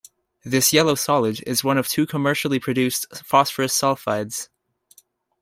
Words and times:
This 0.43 0.73
yellow 0.73 0.95
solid 0.95 1.43
is 1.45 1.63
one 1.63 1.77
of 1.77 1.87
two 1.87 2.07
commercially 2.07 2.59
produced 2.59 3.05
phosphorus 3.23 3.79
sulfides. 3.79 4.49